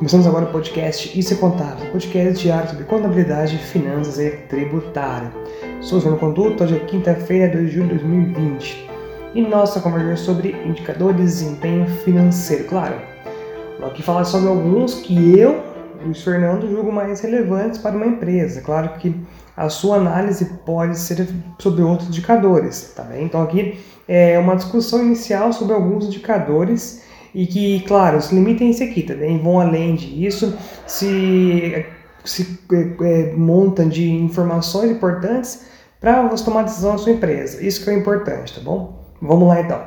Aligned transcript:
Começamos 0.00 0.26
agora 0.26 0.46
o 0.46 0.50
podcast 0.50 1.18
Isso 1.18 1.34
é 1.34 1.36
Contábil, 1.36 1.90
podcast 1.90 2.42
diário 2.42 2.70
sobre 2.70 2.84
contabilidade, 2.84 3.58
finanças 3.58 4.18
e 4.18 4.30
tributário. 4.48 5.30
Sou 5.82 5.98
o 5.98 6.00
João 6.00 6.16
Conduto, 6.16 6.64
hoje 6.64 6.76
é 6.76 6.78
quinta-feira, 6.86 7.52
2 7.52 7.66
de 7.66 7.76
julho 7.76 7.88
de 7.88 7.94
2020. 7.96 8.88
E 9.34 9.42
nós 9.42 9.74
vamos 9.74 9.82
conversar 9.82 10.16
sobre 10.16 10.56
indicadores 10.64 11.16
de 11.16 11.22
desempenho 11.24 11.86
financeiro, 12.02 12.64
claro. 12.64 12.94
Vou 13.78 13.90
aqui 13.90 14.02
falar 14.02 14.24
sobre 14.24 14.48
alguns 14.48 14.94
que 14.94 15.38
eu, 15.38 15.62
Luiz 16.02 16.22
Fernando, 16.22 16.66
julgo 16.66 16.90
mais 16.90 17.20
relevantes 17.20 17.78
para 17.78 17.94
uma 17.94 18.06
empresa. 18.06 18.62
Claro 18.62 18.98
que 18.98 19.14
a 19.54 19.68
sua 19.68 19.96
análise 19.96 20.46
pode 20.64 20.98
ser 20.98 21.28
sobre 21.58 21.82
outros 21.82 22.08
indicadores, 22.08 22.94
tá 22.96 23.02
bem? 23.02 23.26
Então 23.26 23.42
aqui 23.42 23.78
é 24.08 24.38
uma 24.38 24.56
discussão 24.56 25.04
inicial 25.04 25.52
sobre 25.52 25.74
alguns 25.74 26.06
indicadores 26.06 27.02
e 27.34 27.46
que, 27.46 27.80
claro, 27.80 28.20
se 28.20 28.34
limitem 28.34 28.70
esse 28.70 28.82
aqui 28.82 29.02
também, 29.02 29.38
vão 29.38 29.60
além 29.60 29.94
disso, 29.94 30.56
se, 30.86 31.86
se 32.24 32.58
é, 32.72 33.30
é, 33.30 33.32
montam 33.36 33.88
de 33.88 34.10
informações 34.10 34.90
importantes 34.90 35.66
para 36.00 36.26
você 36.28 36.44
tomar 36.44 36.62
decisão 36.62 36.92
na 36.92 36.98
sua 36.98 37.12
empresa. 37.12 37.64
Isso 37.64 37.84
que 37.84 37.90
é 37.90 37.94
importante, 37.94 38.54
tá 38.54 38.60
bom? 38.60 39.04
Vamos 39.20 39.48
lá 39.48 39.60
então. 39.60 39.80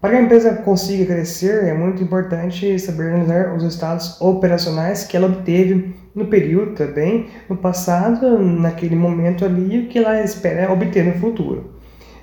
Para 0.00 0.10
que 0.10 0.16
a 0.16 0.22
empresa 0.22 0.54
consiga 0.56 1.06
crescer, 1.06 1.64
é 1.64 1.74
muito 1.74 2.02
importante 2.02 2.78
saber 2.78 3.08
analisar 3.08 3.54
os 3.56 3.64
estados 3.64 4.20
operacionais 4.20 5.04
que 5.04 5.16
ela 5.16 5.26
obteve 5.26 5.96
no 6.14 6.26
período 6.26 6.74
também, 6.74 7.28
no 7.48 7.56
passado, 7.56 8.38
naquele 8.38 8.94
momento 8.94 9.44
ali, 9.44 9.80
o 9.80 9.88
que 9.88 9.98
ela 9.98 10.22
espera 10.22 10.72
obter 10.72 11.04
no 11.04 11.18
futuro. 11.18 11.75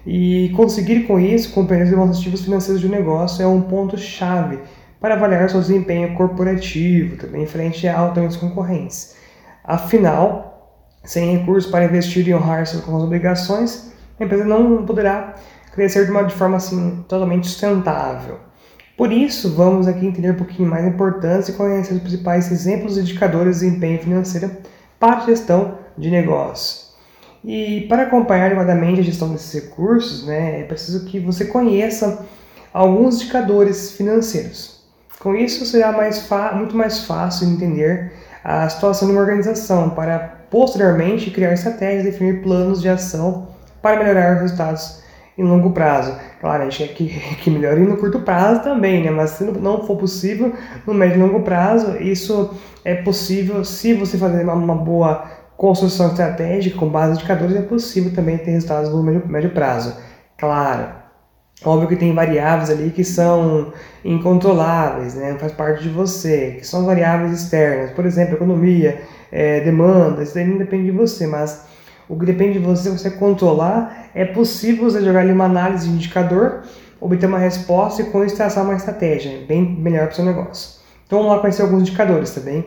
E 0.05 0.49
conseguir 0.55 1.07
com 1.07 1.19
isso 1.19 1.53
compreender 1.53 1.85
os 1.85 1.91
demonstrativos 1.91 2.41
financeiros 2.41 2.81
de 2.81 2.87
um 2.87 2.91
negócio 2.91 3.41
é 3.41 3.47
um 3.47 3.61
ponto-chave 3.61 4.59
para 4.99 5.15
avaliar 5.15 5.49
seu 5.49 5.59
desempenho 5.59 6.13
corporativo, 6.15 7.17
também 7.17 7.45
frente 7.45 7.87
a 7.87 7.97
altos 7.97 8.37
concorrentes. 8.37 9.15
Afinal, 9.63 10.53
sem 11.03 11.37
recursos 11.37 11.69
para 11.69 11.85
investir 11.85 12.27
e 12.27 12.33
honrar 12.33 12.65
suas 12.65 12.87
obrigações, 12.87 13.93
a 14.19 14.23
empresa 14.23 14.43
não 14.45 14.85
poderá 14.85 15.35
crescer 15.73 16.05
de 16.05 16.11
uma 16.11 16.23
de 16.23 16.33
forma 16.33 16.57
assim 16.57 17.03
totalmente 17.07 17.47
sustentável. 17.47 18.39
Por 18.95 19.11
isso, 19.11 19.55
vamos 19.55 19.87
aqui 19.87 20.05
entender 20.05 20.31
um 20.31 20.35
pouquinho 20.35 20.69
mais 20.69 20.85
a 20.85 20.89
importância 20.89 21.51
e 21.51 21.55
conhecer 21.55 21.93
os 21.93 22.01
principais 22.01 22.51
exemplos 22.51 22.95
e 22.95 23.01
indicadores 23.01 23.59
de 23.59 23.65
desempenho 23.65 23.99
financeiro 23.99 24.51
para 24.99 25.17
a 25.17 25.25
gestão 25.25 25.79
de 25.97 26.11
negócio. 26.11 26.82
E 27.43 27.81
para 27.89 28.03
acompanhar 28.03 28.45
adequadamente 28.45 29.01
a 29.01 29.03
gestão 29.03 29.29
desses 29.29 29.53
recursos, 29.53 30.25
né, 30.25 30.61
é 30.61 30.63
preciso 30.63 31.05
que 31.05 31.19
você 31.19 31.45
conheça 31.45 32.25
alguns 32.73 33.15
indicadores 33.15 33.91
financeiros. 33.91 34.81
Com 35.19 35.35
isso, 35.35 35.65
será 35.65 35.91
mais 35.91 36.27
muito 36.55 36.75
mais 36.75 37.05
fácil 37.05 37.47
entender 37.47 38.13
a 38.43 38.67
situação 38.67 39.07
de 39.07 39.13
uma 39.13 39.21
organização 39.21 39.89
para 39.89 40.19
posteriormente 40.49 41.31
criar 41.31 41.53
estratégias 41.53 42.05
e 42.05 42.11
definir 42.11 42.41
planos 42.41 42.81
de 42.81 42.89
ação 42.89 43.47
para 43.81 43.97
melhorar 43.97 44.35
os 44.35 44.41
resultados 44.41 45.03
em 45.37 45.43
longo 45.43 45.71
prazo. 45.71 46.15
Claro, 46.39 46.63
a 46.63 46.69
gente 46.69 46.87
quer 46.87 46.93
que, 46.93 47.07
que 47.41 47.49
melhore 47.49 47.81
no 47.81 47.97
curto 47.97 48.19
prazo 48.19 48.61
também, 48.61 49.03
né? 49.03 49.11
mas 49.11 49.31
se 49.31 49.43
não 49.43 49.85
for 49.85 49.97
possível 49.97 50.53
no 50.85 50.93
médio 50.93 51.17
e 51.17 51.21
longo 51.21 51.41
prazo, 51.41 51.97
isso 51.97 52.53
é 52.83 52.95
possível 52.95 53.63
se 53.63 53.93
você 53.93 54.17
fazer 54.17 54.43
uma 54.43 54.75
boa 54.75 55.25
construção 55.63 56.09
estratégica 56.09 56.77
com 56.77 56.89
base 56.89 57.13
em 57.13 57.15
indicadores 57.15 57.55
é 57.55 57.61
possível 57.61 58.13
também 58.13 58.37
ter 58.37 58.51
resultados 58.51 58.89
no 58.89 59.01
médio, 59.01 59.25
médio 59.25 59.51
prazo. 59.51 59.95
Claro, 60.37 60.87
óbvio 61.63 61.87
que 61.87 61.95
tem 61.95 62.13
variáveis 62.13 62.69
ali 62.69 62.89
que 62.89 63.01
são 63.05 63.71
incontroláveis, 64.03 65.15
né? 65.15 65.37
faz 65.39 65.53
parte 65.53 65.83
de 65.83 65.87
você, 65.87 66.57
que 66.59 66.67
são 66.67 66.85
variáveis 66.85 67.31
externas, 67.31 67.91
por 67.91 68.05
exemplo, 68.05 68.35
economia, 68.35 69.03
é, 69.31 69.61
demanda, 69.61 70.21
isso 70.21 70.33
daí 70.33 70.45
não 70.45 70.57
depende 70.57 70.83
de 70.83 70.91
você, 70.91 71.25
mas 71.27 71.65
o 72.09 72.19
que 72.19 72.25
depende 72.25 72.59
de 72.59 72.65
você, 72.65 72.89
você 72.89 73.09
controlar, 73.11 74.09
é 74.13 74.25
possível 74.25 74.91
você 74.91 75.01
jogar 75.01 75.21
ali 75.21 75.31
uma 75.31 75.45
análise 75.45 75.87
de 75.87 75.93
indicador, 75.93 76.63
obter 76.99 77.25
uma 77.25 77.39
resposta 77.39 78.01
e 78.01 78.05
com 78.07 78.21
isso 78.25 78.35
traçar 78.35 78.65
uma 78.65 78.75
estratégia 78.75 79.45
bem 79.47 79.61
melhor 79.61 80.07
para 80.07 80.11
o 80.11 80.15
seu 80.15 80.25
negócio. 80.25 80.81
Então 81.07 81.19
vamos 81.19 81.33
lá 81.33 81.39
conhecer 81.39 81.61
alguns 81.61 81.83
indicadores 81.83 82.31
também, 82.31 82.65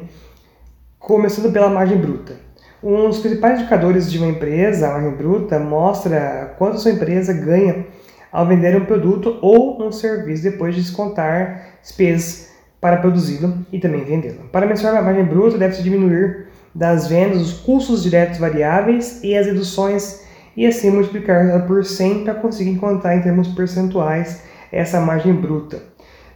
começando 0.98 1.52
pela 1.52 1.68
margem 1.68 1.98
bruta. 1.98 2.46
Um 2.82 3.08
dos 3.08 3.20
principais 3.20 3.58
indicadores 3.58 4.10
de 4.10 4.18
uma 4.18 4.28
empresa, 4.28 4.88
a 4.88 4.92
margem 4.92 5.12
bruta, 5.12 5.58
mostra 5.58 6.54
quanto 6.58 6.78
sua 6.78 6.90
empresa 6.90 7.32
ganha 7.32 7.86
ao 8.30 8.46
vender 8.46 8.76
um 8.76 8.84
produto 8.84 9.38
ou 9.40 9.82
um 9.82 9.90
serviço 9.90 10.42
depois 10.42 10.74
de 10.74 10.82
descontar 10.82 11.78
despesas 11.80 12.50
para 12.78 12.98
produzi-lo 12.98 13.64
e 13.72 13.78
também 13.78 14.04
vendê-lo. 14.04 14.48
Para 14.52 14.66
mensurar 14.66 14.96
a 14.96 15.02
margem 15.02 15.24
bruta, 15.24 15.56
deve-se 15.56 15.82
diminuir 15.82 16.48
das 16.74 17.06
vendas 17.06 17.40
os 17.40 17.52
custos 17.54 18.02
diretos 18.02 18.38
variáveis 18.38 19.20
e 19.24 19.34
as 19.34 19.46
reduções 19.46 20.26
e 20.54 20.66
assim 20.66 20.90
multiplicar 20.90 21.66
por 21.66 21.82
100 21.82 22.24
para 22.24 22.34
conseguir 22.34 22.70
encontrar 22.70 23.16
em 23.16 23.22
termos 23.22 23.48
percentuais 23.48 24.42
essa 24.70 25.00
margem 25.00 25.32
bruta. 25.32 25.82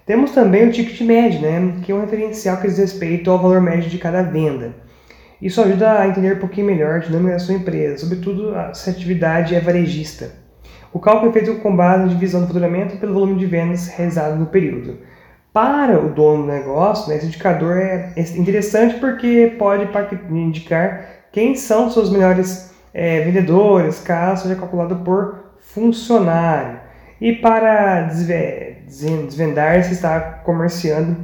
Temos 0.07 0.31
também 0.31 0.67
o 0.67 0.73
ticket 0.73 1.03
médio, 1.03 1.43
né, 1.43 1.75
que 1.83 1.93
é 1.93 1.95
um 1.95 2.01
referencial 2.01 2.57
que 2.57 2.67
diz 2.67 2.79
respeito 2.79 3.31
ao 3.31 3.39
valor 3.39 3.61
médio 3.61 3.91
de 3.91 3.99
cada 3.99 4.23
venda. 4.23 4.75
Isso 5.41 5.61
ajuda 5.63 6.01
a 6.01 6.09
entender 6.09 6.37
um 6.37 6.41
pouquinho 6.41 6.67
melhor 6.67 6.97
a 6.97 6.99
dinâmica 6.99 7.33
da 7.33 7.39
sua 7.39 7.55
empresa, 7.55 7.99
sobretudo 7.99 8.55
se 8.75 8.91
a 8.91 8.93
atividade 8.93 9.55
é 9.55 9.61
varejista. 9.61 10.31
O 10.93 10.99
cálculo 10.99 11.31
é 11.31 11.33
feito 11.33 11.55
com 11.61 11.75
base 11.75 12.03
na 12.03 12.09
divisão 12.09 12.41
do 12.41 12.49
faturamento 12.49 12.97
pelo 12.97 13.15
volume 13.15 13.39
de 13.39 13.47
vendas 13.47 13.89
realizado 13.89 14.37
no 14.37 14.47
período. 14.47 14.99
Para 15.53 15.99
o 15.99 16.11
dono 16.11 16.43
do 16.43 16.49
negócio, 16.49 17.09
né, 17.09 17.17
esse 17.17 17.27
indicador 17.27 17.77
é 17.77 18.13
interessante 18.37 19.01
porque 19.01 19.55
pode 19.59 19.89
indicar 20.31 21.07
quem 21.33 21.57
são 21.57 21.91
seus 21.91 22.11
melhores 22.11 22.75
é, 22.93 23.21
vendedores, 23.21 24.01
caso 24.01 24.43
seja 24.43 24.57
calculado 24.57 24.97
por 24.97 25.55
funcionário. 25.59 26.81
E 27.21 27.33
para 27.33 28.03
desvendar 28.03 29.85
se 29.85 29.93
está 29.93 30.21
comerciando 30.21 31.17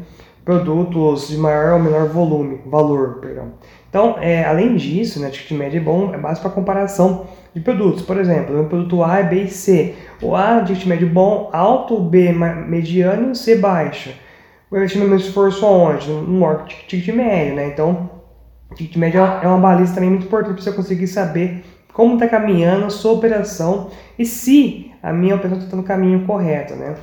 produtos 0.45 1.29
de 1.29 1.37
maior 1.37 1.73
ou 1.75 1.81
menor 1.81 2.09
volume, 2.09 2.61
valor, 2.67 3.19
perdão. 3.21 3.55
Então, 3.97 4.17
é, 4.21 4.45
além 4.45 4.77
disso, 4.77 5.19
né, 5.21 5.31
ticket 5.31 5.57
médio 5.57 5.79
é 5.79 5.83
bom, 5.83 6.13
é 6.13 6.19
base 6.19 6.39
para 6.39 6.51
comparação 6.51 7.29
de 7.55 7.63
produtos. 7.63 8.03
Por 8.03 8.19
exemplo, 8.19 8.61
um 8.61 8.69
produto 8.69 9.03
A, 9.03 9.23
B 9.23 9.45
e 9.45 9.49
C. 9.49 9.95
O 10.21 10.37
A, 10.37 10.61
ticket 10.61 10.85
médio 10.85 11.09
bom, 11.09 11.49
alto, 11.51 11.99
B, 11.99 12.31
mediano, 12.31 13.35
C, 13.35 13.57
baixo. 13.57 14.11
O 14.71 14.77
investimento 14.77 15.17
de 15.17 15.23
esforço 15.23 15.65
aonde? 15.65 16.11
No 16.11 16.41
maior 16.41 16.67
ticket 16.67 17.09
médio, 17.15 17.55
né? 17.55 17.69
Então, 17.69 18.11
ticket 18.75 18.99
médio 18.99 19.19
é 19.19 19.49
uma 19.49 19.57
baliza 19.57 19.95
também 19.95 20.11
muito 20.11 20.27
importante 20.27 20.57
para 20.57 20.65
você 20.65 20.73
conseguir 20.73 21.07
saber 21.07 21.65
como 21.95 22.17
está 22.17 22.29
caminhando 22.29 22.85
a 22.85 22.91
sua 22.91 23.13
operação 23.13 23.89
e 24.19 24.27
se 24.27 24.91
a 25.03 25.11
minha 25.11 25.37
operação 25.37 25.65
está 25.65 25.75
no 25.75 25.83
caminho 25.83 26.27
correto, 26.27 26.75
né? 26.75 26.97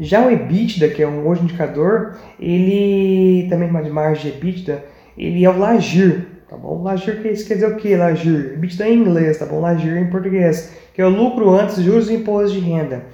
Já 0.00 0.26
o 0.26 0.30
EBITDA, 0.30 0.88
que 0.88 1.02
é 1.02 1.06
um 1.06 1.26
outro 1.26 1.44
indicador, 1.44 2.16
ele 2.40 3.46
também 3.50 3.68
chama 3.68 3.82
de 3.82 3.90
margem 3.90 4.32
de 4.32 4.38
EBITDA, 4.38 4.82
ele 5.18 5.44
é 5.44 5.50
o 5.50 5.58
LAGIR, 5.58 6.37
tá 6.48 6.56
bom? 6.56 6.84
Isso 6.94 7.46
quer 7.46 7.54
dizer 7.54 7.68
o 7.68 7.76
que, 7.76 7.94
LAGIR? 7.96 8.54
EBITDA 8.54 8.88
em 8.88 8.98
inglês, 8.98 9.38
tá 9.38 9.46
bom? 9.46 9.60
LAGIR 9.60 9.98
em 9.98 10.10
português, 10.10 10.72
que 10.94 11.02
é 11.02 11.06
o 11.06 11.10
lucro 11.10 11.50
antes 11.50 11.76
juros 11.76 12.08
e 12.08 12.14
imposto 12.14 12.58
de 12.58 12.60
renda. 12.60 13.04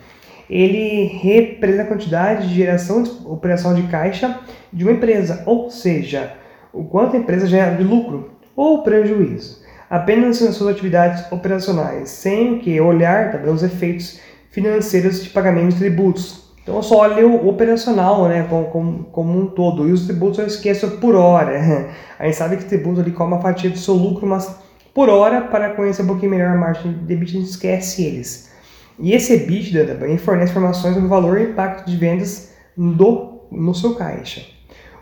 Ele 0.48 1.04
representa 1.22 1.82
a 1.82 1.86
quantidade 1.86 2.48
de 2.48 2.54
geração 2.54 3.02
de 3.02 3.10
operação 3.24 3.74
de 3.74 3.82
caixa 3.84 4.40
de 4.72 4.84
uma 4.84 4.92
empresa, 4.92 5.42
ou 5.46 5.70
seja, 5.70 6.34
o 6.72 6.84
quanto 6.84 7.16
a 7.16 7.18
empresa 7.18 7.46
gera 7.46 7.74
de 7.74 7.82
lucro 7.82 8.30
ou 8.54 8.82
prejuízo, 8.82 9.62
apenas 9.88 10.40
nas 10.40 10.54
suas 10.54 10.74
atividades 10.74 11.30
operacionais, 11.32 12.10
sem 12.10 12.58
que 12.58 12.80
olhar 12.80 13.32
também 13.32 13.52
os 13.52 13.62
efeitos 13.62 14.20
financeiros 14.50 15.24
de 15.24 15.30
pagamento 15.30 15.72
de 15.72 15.78
tributos, 15.78 16.43
então 16.64 16.76
eu 16.76 16.82
só 16.82 17.00
olho 17.00 17.30
o 17.30 17.48
operacional, 17.48 18.26
né, 18.26 18.46
como, 18.48 18.64
como, 18.64 19.04
como, 19.04 19.38
um 19.38 19.46
todo. 19.46 19.86
E 19.86 19.92
os 19.92 20.06
tributos 20.06 20.38
eu 20.38 20.46
esqueço 20.46 20.92
por 20.92 21.14
hora. 21.14 21.92
A 22.18 22.24
gente 22.24 22.36
sabe 22.36 22.56
que 22.56 22.64
tributo 22.64 23.02
ali 23.02 23.12
come 23.12 23.34
uma 23.34 23.42
fatia 23.42 23.68
do 23.68 23.76
seu 23.76 23.92
lucro, 23.92 24.26
mas 24.26 24.64
por 24.94 25.10
hora, 25.10 25.42
para 25.42 25.74
conhecer 25.74 26.02
um 26.02 26.06
pouquinho 26.06 26.30
melhor 26.30 26.52
a 26.52 26.56
margem 26.56 26.92
de 26.92 27.12
EBITDA, 27.12 27.38
a 27.38 27.40
gente 27.40 27.50
esquece 27.50 28.02
eles. 28.02 28.50
E 28.98 29.12
esse 29.12 29.34
EBITDA 29.34 29.84
também 29.84 30.16
fornece 30.16 30.52
informações 30.52 30.94
sobre 30.94 31.06
o 31.06 31.10
valor 31.10 31.38
e 31.38 31.50
impacto 31.50 31.90
de 31.90 31.96
vendas 31.96 32.54
do, 32.76 33.40
no 33.50 33.74
seu 33.74 33.94
caixa. 33.96 34.46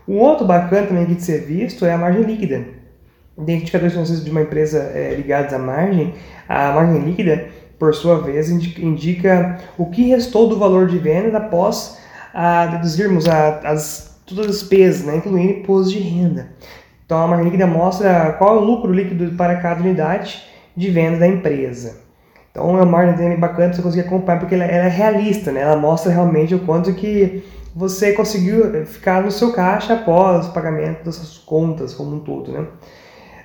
O 0.05 0.15
outro 0.15 0.45
bacana 0.45 0.87
também 0.87 1.03
aqui 1.03 1.15
de 1.15 1.23
ser 1.23 1.45
visto 1.45 1.85
é 1.85 1.93
a 1.93 1.97
margem 1.97 2.23
líquida. 2.23 2.65
Dentre 3.37 3.61
indicadores 3.61 4.23
de 4.23 4.29
uma 4.29 4.41
empresa 4.41 4.79
é, 4.93 5.13
ligados 5.15 5.53
à 5.53 5.59
margem, 5.59 6.13
a 6.49 6.73
margem 6.73 7.03
líquida 7.03 7.47
por 7.77 7.93
sua 7.93 8.19
vez, 8.19 8.49
indica 8.49 9.59
o 9.77 9.87
que 9.87 10.07
restou 10.07 10.47
do 10.47 10.57
valor 10.57 10.87
de 10.87 10.97
venda 10.97 11.37
após 11.37 11.97
a, 12.33 12.65
deduzirmos 12.67 13.27
a, 13.27 13.59
as, 13.59 14.19
todas 14.25 14.47
as 14.47 14.59
despesas, 14.59 15.05
né, 15.05 15.17
incluindo 15.17 15.59
imposto 15.59 15.91
de 15.91 15.99
renda. 15.99 16.49
Então, 17.05 17.21
a 17.21 17.27
margem 17.27 17.45
líquida 17.45 17.67
mostra 17.67 18.33
qual 18.33 18.55
é 18.55 18.59
o 18.59 18.63
lucro 18.63 18.91
líquido 18.91 19.35
para 19.35 19.57
cada 19.57 19.81
unidade 19.81 20.43
de 20.75 20.89
venda 20.89 21.19
da 21.19 21.27
empresa. 21.27 22.01
Então, 22.49 22.69
é 22.69 22.73
uma 22.73 22.85
margem 22.85 23.15
bem 23.15 23.39
bacana 23.39 23.69
para 23.69 23.75
você 23.75 23.81
conseguir 23.81 24.07
acompanhar, 24.07 24.39
porque 24.39 24.55
ela, 24.55 24.63
ela, 24.63 24.85
é 24.85 24.89
realista, 24.89 25.51
né? 25.51 25.61
ela 25.61 25.75
mostra 25.75 26.11
realmente 26.11 26.55
o 26.55 26.59
quanto 26.59 26.93
que 26.93 27.43
você 27.75 28.13
conseguiu 28.13 28.85
ficar 28.85 29.23
no 29.23 29.31
seu 29.31 29.51
caixa 29.51 29.95
após 29.95 30.47
o 30.47 30.53
pagamento 30.53 31.03
das 31.03 31.15
suas 31.15 31.37
contas 31.39 31.93
como 31.93 32.15
um 32.15 32.19
todo, 32.19 32.51
né? 32.51 32.67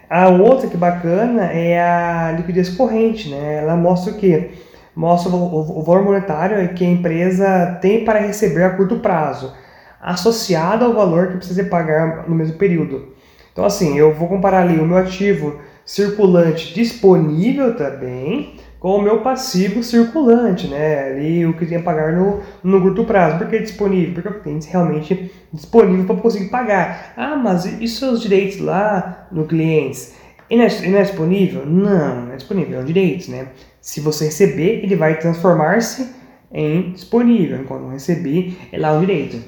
A 0.09 0.29
outra 0.29 0.69
que 0.69 0.77
bacana 0.77 1.45
é 1.53 1.81
a 1.81 2.33
liquidez 2.33 2.71
corrente, 2.71 3.29
né? 3.29 3.59
Ela 3.63 3.77
mostra 3.77 4.13
o 4.13 4.17
quê? 4.17 4.51
Mostra 4.97 5.31
o 5.31 5.83
valor 5.83 6.05
monetário 6.05 6.75
que 6.75 6.85
a 6.85 6.89
empresa 6.89 7.79
tem 7.81 8.05
para 8.05 8.19
receber 8.19 8.65
a 8.65 8.71
curto 8.71 8.99
prazo, 8.99 9.53
associado 10.01 10.85
ao 10.85 10.95
valor 10.95 11.29
que 11.29 11.37
precisa 11.37 11.63
pagar 11.65 12.29
no 12.29 12.35
mesmo 12.35 12.57
período. 12.57 13.15
Então, 13.53 13.65
assim, 13.65 13.99
eu 13.99 14.15
vou 14.15 14.29
comparar 14.29 14.63
ali 14.63 14.79
o 14.79 14.87
meu 14.87 14.97
ativo 14.97 15.61
circulante 15.85 16.75
disponível 16.75 17.77
também 17.77 18.57
com 18.81 18.97
o 18.97 19.03
meu 19.03 19.21
passivo 19.21 19.83
circulante, 19.83 20.69
né? 20.69 21.11
Ali 21.11 21.47
o 21.47 21.57
que 21.57 21.67
tem 21.67 21.79
a 21.79 21.83
pagar 21.83 22.13
no, 22.13 22.41
no 22.63 22.81
curto 22.81 23.05
prazo. 23.05 23.39
Por 23.39 23.49
que 23.49 23.59
disponível? 23.59 24.15
Porque 24.15 24.29
eu 24.29 24.41
tenho 24.41 24.61
realmente 24.69 25.33
disponível 25.53 26.05
para 26.07 26.17
conseguir 26.17 26.49
pagar. 26.49 27.13
Ah, 27.17 27.37
mas 27.37 27.65
e 27.65 27.89
seus 27.89 28.21
direitos 28.21 28.61
lá 28.61 29.27
no 29.33 29.47
clientes? 29.47 30.15
E 30.51 30.57
não, 30.57 30.65
é, 30.65 30.89
não 30.89 30.99
é 30.99 31.03
disponível? 31.03 31.67
Não, 31.67 32.27
não 32.27 32.33
é 32.33 32.37
disponível, 32.37 32.79
é 32.79 32.83
um 32.83 32.87
direito, 32.87 33.31
né? 33.31 33.49
Se 33.81 34.01
você 34.01 34.27
receber, 34.27 34.83
ele 34.83 34.97
vai 34.97 35.19
transformar-se 35.19 36.15
em 36.53 36.93
disponível. 36.93 37.61
Enquanto 37.61 37.83
não 37.83 37.91
receber, 37.91 38.57
é 38.73 38.79
lá 38.79 38.93
um 38.93 39.01
direito. 39.01 39.43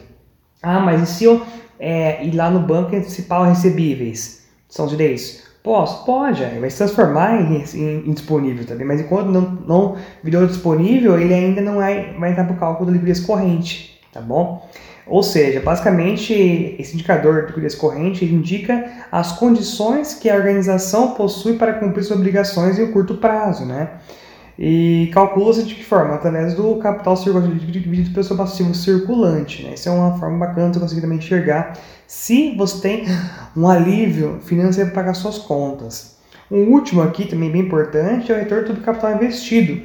Ah, 0.63 0.81
mas 0.81 1.03
e 1.03 1.07
se 1.07 1.25
eu 1.25 1.41
é, 1.79 2.25
ir 2.25 2.35
lá 2.35 2.51
no 2.51 2.61
banco 2.61 2.95
antecipar 2.95 3.43
os 3.43 3.49
recebíveis? 3.49 4.47
São 4.69 4.85
os 4.85 4.91
direitos. 4.91 5.50
Posso? 5.63 6.07
Pode, 6.07 6.43
vai 6.43 6.71
se 6.71 6.79
transformar 6.79 7.43
em, 7.43 7.63
em, 7.75 8.09
em, 8.09 8.13
disponível 8.13 8.65
também, 8.65 8.87
mas 8.87 9.01
enquanto 9.01 9.29
não, 9.29 9.43
não 9.67 9.97
virou 10.25 10.47
disponível, 10.47 11.21
ele 11.21 11.35
ainda 11.35 11.61
não 11.61 11.83
é, 11.83 12.15
vai 12.19 12.31
entrar 12.31 12.45
para 12.45 12.55
o 12.55 12.59
cálculo 12.59 12.87
da 12.87 12.93
liquidez 12.93 13.21
corrente, 13.21 14.01
tá 14.11 14.23
bom? 14.23 14.67
Ou 15.07 15.23
seja, 15.23 15.61
basicamente, 15.61 16.33
esse 16.79 16.95
indicador 16.95 17.43
de 17.43 17.47
liquidez 17.49 17.75
corrente 17.75 18.25
indica 18.25 18.91
as 19.13 19.33
condições 19.33 20.15
que 20.15 20.31
a 20.31 20.37
organização 20.37 21.15
possui 21.15 21.59
para 21.59 21.75
cumprir 21.75 22.05
suas 22.05 22.19
obrigações 22.19 22.79
em 22.79 22.85
um 22.85 22.93
curto 22.93 23.17
prazo, 23.17 23.67
né? 23.67 23.91
E 24.63 25.09
calcula-se 25.15 25.63
de 25.63 25.75
que 25.75 25.83
forma? 25.83 26.17
Através 26.17 26.53
do 26.53 26.77
capital 26.77 27.17
circulante 27.17 27.55
dividido 27.55 28.11
pelo 28.11 28.23
seu 28.23 28.37
passivo 28.37 28.75
circulante. 28.75 29.63
Né? 29.63 29.73
Isso 29.73 29.89
é 29.89 29.93
uma 29.93 30.19
forma 30.19 30.37
bacana 30.37 30.69
de 30.69 30.75
você 30.75 30.81
conseguir 30.81 31.01
também 31.01 31.17
enxergar 31.17 31.79
se 32.07 32.55
você 32.57 32.79
tem 32.83 33.07
um 33.57 33.67
alívio 33.67 34.39
financeiro 34.45 34.91
para 34.91 35.01
pagar 35.01 35.15
suas 35.15 35.39
contas. 35.39 36.19
Um 36.51 36.65
último 36.73 37.01
aqui, 37.01 37.27
também 37.27 37.51
bem 37.51 37.63
importante, 37.63 38.31
é 38.31 38.35
o 38.35 38.39
retorno 38.39 38.75
do 38.75 38.83
capital 38.83 39.15
investido. 39.15 39.83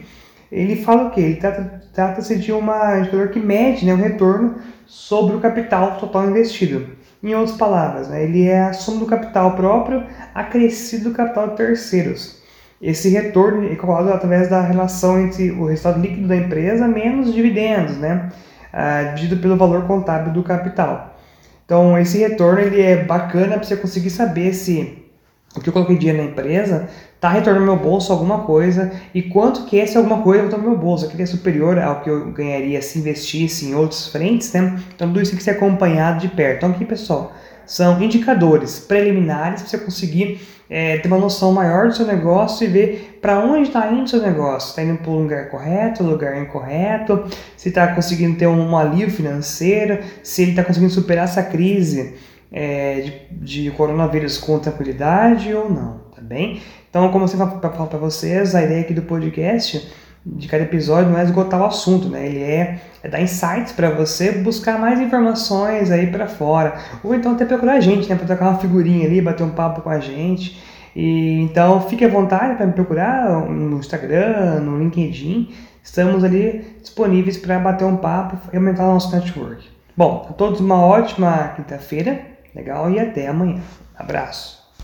Ele 0.51 0.75
fala 0.83 1.07
o 1.07 1.12
quê? 1.12 1.22
Ele 1.22 1.36
trata-se 1.36 1.94
trata 1.94 2.36
de 2.36 2.51
um 2.51 2.60
indicador 3.00 3.30
que 3.30 3.39
mede 3.39 3.86
né, 3.86 3.94
o 3.94 3.98
retorno 3.98 4.56
sobre 4.86 5.38
o 5.38 5.39
capital 5.39 5.98
total 6.00 6.30
investido. 6.30 6.86
Em 7.24 7.33
outras 7.33 7.56
palavras, 7.56 8.10
né, 8.10 8.25
ele 8.25 8.44
é 8.44 8.63
a 8.63 8.74
soma 8.74 9.00
do 9.00 9.06
capital 9.06 9.56
próprio 9.56 10.04
acrescido 10.33 11.12
do 11.12 11.16
capital 11.16 11.51
de 11.51 11.56
terceiros. 11.56 12.44
Esse 12.81 13.10
retorno 13.10 13.66
é 13.66 13.75
calculado 13.75 14.12
através 14.12 14.50
da 14.50 14.62
relação 14.62 15.19
entre 15.19 15.51
o 15.51 15.66
resultado 15.66 16.01
líquido 16.01 16.27
da 16.27 16.36
empresa 16.36 16.88
menos 16.88 17.33
dividendos, 17.33 17.98
né? 17.98 18.30
Ah, 18.72 19.13
dividido 19.16 19.42
pelo 19.42 19.56
valor 19.56 19.88
contábil 19.88 20.33
do 20.33 20.44
capital. 20.44 21.16
Então, 21.66 21.98
esse 21.98 22.18
retorno 22.18 22.60
ele 22.60 22.81
é 22.81 23.04
bacana 23.04 23.56
para 23.56 23.63
você 23.63 23.75
conseguir 23.75 24.10
saber 24.10 24.54
se 24.54 25.01
o 25.56 25.62
que 25.62 25.69
eu 25.69 25.74
coloquei 25.74 25.98
dinheiro 25.98 26.22
na 26.22 26.30
empresa 26.30 26.89
está 27.16 27.30
retornando 27.30 27.66
meu 27.66 27.77
bolso 27.77 28.12
alguma 28.12 28.39
coisa 28.39 28.92
e 29.13 29.24
quanto 29.24 29.66
que 29.66 29.77
esse 29.77 29.98
alguma 29.98 30.22
coisa 30.22 30.45
está 30.45 30.57
no 30.57 30.63
meu 30.63 30.77
bolso. 30.77 31.06
Aquele 31.06 31.24
é 31.24 31.25
superior 31.25 31.80
ao 31.80 32.01
que 32.01 32.10
eu 32.10 32.31
ganharia 32.31 32.81
se 32.81 33.00
investisse 33.00 33.66
em 33.66 33.74
outros 33.74 34.10
frentes, 34.10 34.51
né? 34.51 34.77
Então, 34.94 35.07
tudo 35.07 35.22
isso 35.22 35.31
tem 35.31 35.38
que 35.38 35.44
ser 35.44 35.51
acompanhado 35.51 36.19
de 36.19 36.27
perto. 36.27 36.57
Então, 36.57 36.72
aqui, 36.72 36.83
pessoal, 36.83 37.33
são 37.65 38.01
indicadores 38.01 38.79
preliminares 38.79 39.62
para 39.62 39.69
você 39.69 39.77
conseguir 39.77 40.41
é, 40.69 40.97
ter 40.97 41.07
uma 41.07 41.17
noção 41.17 41.51
maior 41.51 41.88
do 41.88 41.95
seu 41.95 42.06
negócio 42.06 42.65
e 42.65 42.67
ver 42.67 43.19
para 43.21 43.39
onde 43.39 43.67
está 43.67 43.91
indo 43.91 44.03
o 44.03 44.07
seu 44.07 44.21
negócio. 44.21 44.69
Está 44.69 44.83
indo 44.83 44.97
para 44.97 45.12
o 45.12 45.21
lugar 45.21 45.50
correto, 45.50 46.03
lugar 46.03 46.41
incorreto, 46.41 47.25
se 47.56 47.69
está 47.69 47.88
conseguindo 47.94 48.38
ter 48.38 48.47
um, 48.47 48.75
alívio 48.75 49.12
financeiro, 49.12 50.00
se 50.23 50.41
ele 50.41 50.51
está 50.51 50.63
conseguindo 50.63 50.91
superar 50.91 51.25
essa 51.25 51.44
crise 51.44 52.15
é, 52.51 53.01
de, 53.31 53.65
de, 53.65 53.71
coronavírus 53.71 54.38
com 54.38 54.57
tranquilidade 54.59 55.53
ou 55.53 55.69
não, 55.69 56.00
tá 56.15 56.21
bem? 56.21 56.62
Então, 56.89 57.12
como 57.12 57.25
eu 57.25 57.27
sempre 57.27 57.47
falo 57.47 57.88
para 57.88 58.00
vocês, 58.00 58.56
a 58.56 58.63
ideia 58.63 58.81
aqui 58.81 58.94
do 58.94 59.01
podcast 59.01 59.91
de 60.25 60.48
cada 60.48 60.63
episódio 60.63 61.12
não 61.12 61.19
é 61.19 61.24
esgotar 61.24 61.62
o 61.62 61.66
assunto, 61.66 62.10
né? 62.10 62.25
Ele 62.25 62.42
é, 62.42 62.80
é 63.04 63.07
dar 63.07 63.22
insights 63.22 63.72
para 63.72 63.92
você 63.92 64.31
buscar 64.31 64.80
mais 64.80 65.00
informações 65.00 65.92
aí 65.92 66.07
para 66.07 66.27
fora. 66.27 66.75
Ou 67.04 67.13
então 67.13 67.33
até 67.33 67.45
procurar 67.45 67.74
a 67.74 67.80
gente, 67.80 68.10
né? 68.10 68.16
Para 68.16 68.25
trocar 68.25 68.50
uma 68.50 68.57
figurinha 68.57 69.06
ali, 69.06 69.22
bater 69.22 69.44
um 69.44 69.51
papo 69.51 69.81
com 69.81 69.89
a 69.89 70.00
gente. 70.00 70.60
E, 70.95 71.42
então 71.42 71.81
fique 71.81 72.04
à 72.04 72.07
vontade 72.07 72.56
para 72.56 72.66
me 72.66 72.74
procurar 72.74 73.30
no 73.48 73.77
Instagram, 73.77 74.62
no 74.62 74.80
LinkedIn. 74.80 75.54
Estamos 75.83 76.24
ali 76.24 76.66
disponíveis 76.81 77.38
para 77.38 77.60
bater 77.60 77.86
um 77.86 77.98
papo 77.98 78.38
e 78.51 78.57
aumentar 78.57 78.86
o 78.86 78.94
nosso 78.94 79.16
network. 79.16 79.63
Bom, 79.95 80.25
a 80.30 80.33
todos 80.33 80.60
uma 80.60 80.83
ótima 80.83 81.54
quinta-feira, 81.56 82.19
legal, 82.56 82.89
e 82.89 83.00
até 83.00 83.27
amanhã. 83.27 83.62
Abraço. 83.95 84.64